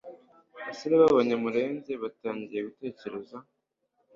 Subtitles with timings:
[0.61, 3.37] abasore b'Abanyamulenge batangiye gutekereza